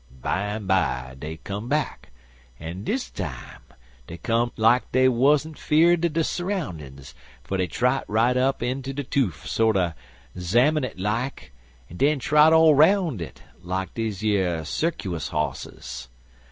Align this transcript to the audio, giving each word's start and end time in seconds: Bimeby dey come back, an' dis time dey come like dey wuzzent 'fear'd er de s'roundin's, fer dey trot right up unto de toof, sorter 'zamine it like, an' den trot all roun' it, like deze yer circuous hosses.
Bimeby 0.19 1.15
dey 1.19 1.37
come 1.43 1.69
back, 1.69 2.09
an' 2.59 2.83
dis 2.83 3.11
time 3.11 3.61
dey 4.07 4.17
come 4.17 4.51
like 4.57 4.91
dey 4.91 5.05
wuzzent 5.07 5.59
'fear'd 5.59 6.03
er 6.03 6.09
de 6.09 6.23
s'roundin's, 6.23 7.13
fer 7.43 7.57
dey 7.57 7.67
trot 7.67 8.03
right 8.07 8.35
up 8.35 8.63
unto 8.63 8.93
de 8.93 9.03
toof, 9.03 9.47
sorter 9.47 9.93
'zamine 10.35 10.83
it 10.85 10.97
like, 10.99 11.51
an' 11.87 11.97
den 11.97 12.17
trot 12.17 12.51
all 12.51 12.73
roun' 12.73 13.19
it, 13.19 13.43
like 13.61 13.93
deze 13.93 14.23
yer 14.23 14.63
circuous 14.63 15.27
hosses. 15.27 16.07